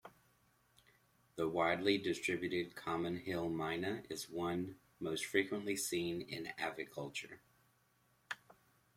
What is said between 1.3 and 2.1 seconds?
The widely